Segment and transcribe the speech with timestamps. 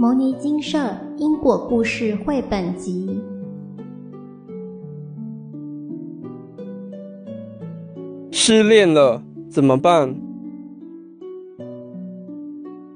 [0.00, 3.20] 牟尼精舍因果故事绘本集。
[8.30, 10.16] 失恋了怎么办？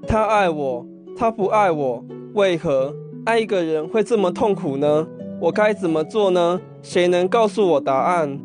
[0.08, 2.96] 他爱我，他不爱我，为何
[3.26, 5.06] 爱一个人会这么痛苦呢？
[5.42, 6.58] 我该怎么做呢？
[6.80, 8.40] 谁能告诉我答案？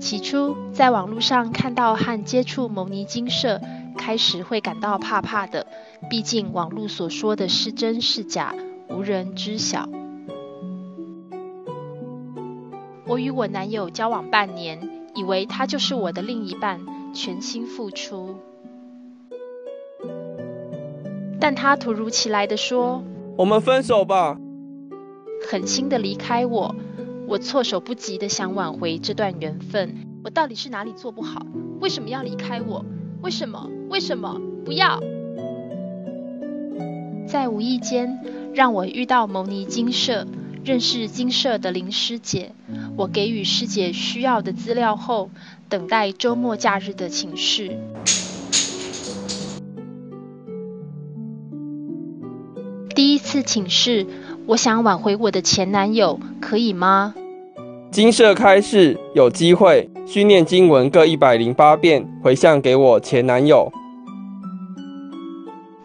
[0.00, 3.60] 起初，在网络上看到和接触牟尼精舍。
[3.96, 5.66] 开始会感到怕怕的，
[6.08, 8.54] 毕竟网络所说的是真是假，
[8.88, 9.88] 无人知晓。
[13.06, 16.80] 我与我男友交往半年，以为他就是我的另一半，
[17.14, 18.36] 全心付出。
[21.40, 23.02] 但他突如其来的说
[23.38, 24.38] ：“我们分手吧。”
[25.48, 26.74] 狠心的离开我，
[27.28, 29.94] 我措手不及的想挽回这段缘分。
[30.24, 31.46] 我到底是哪里做不好？
[31.80, 32.84] 为什么要离开我？
[33.22, 33.70] 为什么？
[33.88, 34.40] 为什么？
[34.64, 35.00] 不要！
[37.26, 38.20] 在无意间
[38.54, 40.26] 让我遇到牟尼金舍，
[40.64, 42.52] 认识金舍的林师姐。
[42.96, 45.30] 我给予师姐需要的资料后，
[45.68, 47.76] 等待周末假日的请示。
[52.94, 54.06] 第一次请示，
[54.46, 57.14] 我想挽回我的前男友，可以吗？
[57.90, 59.88] 金舍开示，有机会。
[60.06, 63.72] 需念经文各一百零八遍，回向给我前男友。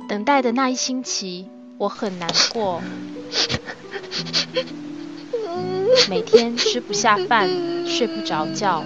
[0.08, 1.47] 等待的那一星期，
[1.80, 2.80] 我很难过，
[6.08, 7.50] 每天吃不下饭，
[7.88, 8.83] 睡不着觉。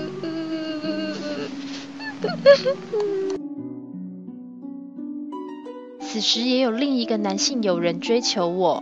[5.99, 8.81] 此时也有另一个男性友人追求我，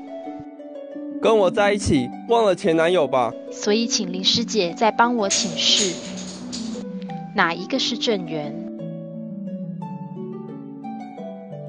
[1.20, 3.34] 跟我在一起，忘了前男友吧。
[3.52, 6.13] 所以请林师姐再帮我请示。
[7.36, 8.54] 哪一个是正缘？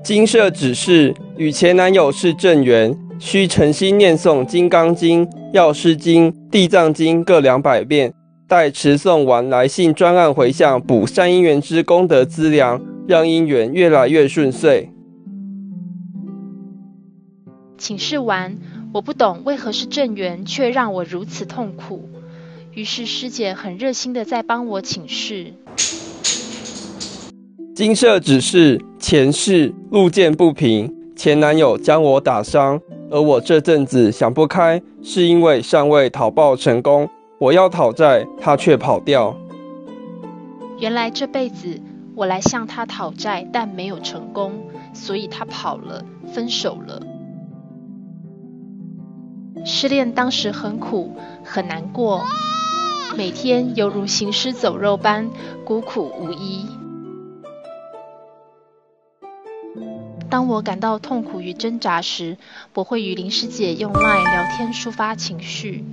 [0.02, 8.12] 金舍指示与前男友是正缘，需诚心念诵《金刚经》《药师经》《地藏经》各两百遍，
[8.46, 14.90] 待持诵完来信专案回向，补善因缘之功德资粮，让姻缘越来越顺遂。
[17.78, 18.58] 请示完，
[18.92, 22.10] 我不懂为何是正缘，却让我如此痛苦。
[22.74, 25.54] 于是师姐很热心的在帮我请示。
[27.72, 32.80] 金舍指示前世路见不平，前男友将我打伤，
[33.10, 37.08] 而我这阵子想不开，是因为尚未讨报成功。
[37.38, 39.36] 我要讨债，他却跑掉。
[40.80, 41.80] 原来这辈子
[42.16, 44.52] 我来向他讨债，但没有成功，
[44.92, 47.00] 所以他跑了，分手了。
[49.64, 52.24] 失恋当时很苦，很难过。
[53.16, 55.30] 每天犹如行尸走肉般
[55.64, 56.66] 孤苦无依。
[60.28, 62.36] 当我感到痛苦与挣扎时，
[62.74, 65.84] 我会与林师姐用 LINE 聊天抒发情绪。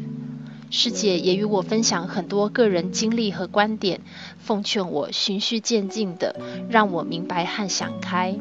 [0.71, 4.01] 师姐也与我分享很多个人经历和观点，
[4.39, 6.35] 奉劝我循序渐进的，
[6.69, 8.35] 让我明白和想开。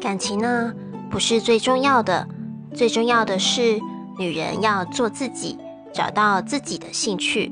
[0.00, 0.74] 感情呢，
[1.10, 2.28] 不是最重要的，
[2.74, 3.80] 最重要的是
[4.18, 5.58] 女人要做自己，
[5.92, 7.50] 找到自己的兴趣。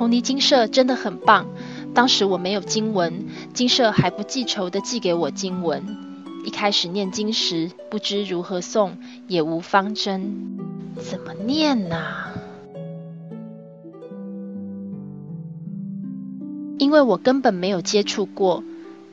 [0.00, 1.46] 牟尼精舍真的很棒。
[1.94, 5.84] 当时我没有经文，金舍还不记仇的寄给我经文。
[6.46, 8.92] 一开始念经时，不知如何诵，
[9.28, 10.56] 也无方针，
[10.98, 12.32] 怎么念啊？
[16.78, 18.64] 因为我根本没有接触过，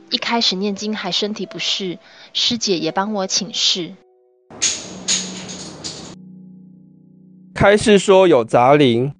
[0.09, 1.99] 一开始念经还身体不适，
[2.31, 3.93] 师姐也帮我请示。
[7.53, 9.11] 开示说有杂灵。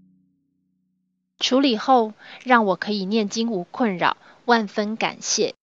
[1.40, 5.53] 处理后，让我可以念经无困扰，万分感谢。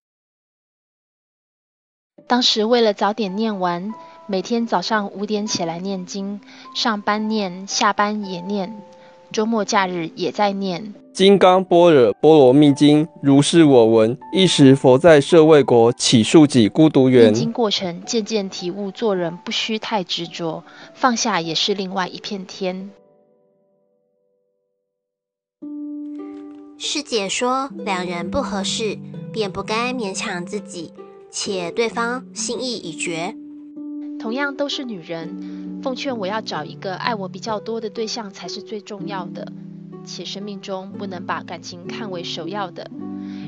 [2.29, 3.93] 当时为了早点念完，
[4.27, 6.41] 每天早上五点起来念经，
[6.75, 8.81] 上班念，下班也念，
[9.33, 13.07] 周末假日也在念《金刚般若波罗蜜经》。
[13.21, 17.25] 如是我闻，一时佛在舍卫国起树己孤独园。
[17.25, 20.63] 念经过程渐渐体悟，做人不需太执着，
[20.95, 22.91] 放下也是另外一片天。
[26.77, 28.99] 师姐说，两人不合适，
[29.33, 30.93] 便不该勉强自己，
[31.31, 33.37] 且对方心意已决。
[34.19, 39.53] 同样都是女人，奉劝我要找一个爱我比较多的对象才是最重要的，
[40.05, 42.91] 且生命中不能把感情看为首要的。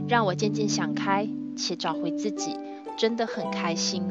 [0.08, 2.56] 让我渐渐想开，且找回自己，
[2.96, 4.04] 真的很开心。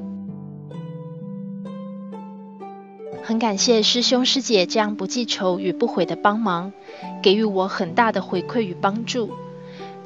[3.27, 6.71] 很感谢师兄师姐这样不记仇与不悔的帮忙，
[7.23, 9.31] 给予我很大的回馈与帮助。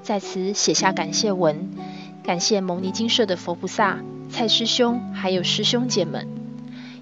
[0.02, 1.70] 在此写下感谢文，
[2.24, 4.00] 感谢牟尼金舍的佛菩萨、
[4.30, 6.30] 蔡师兄还有师兄姐们，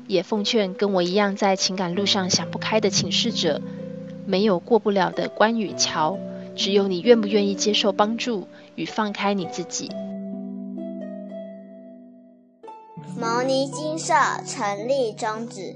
[0.08, 3.62] 也奉劝跟我一样在情感路上想不开的请示者，
[4.26, 6.18] 没有过不了的关与桥，
[6.56, 9.92] 只有你愿不愿意接受帮助与放开你自己。
[13.20, 14.16] 牟尼金舍
[14.48, 15.76] 成立宗旨，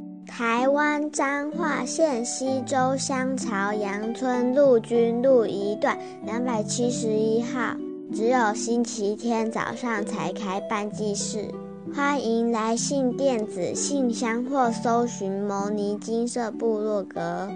[0.33, 7.75] 台湾彰化县溪州乡朝阳村陆军路一段两百七十一号，
[8.13, 11.49] 只有星期天早上才开办祭事，
[11.93, 17.49] 欢迎来信电子信箱或搜寻牟尼金色部落格。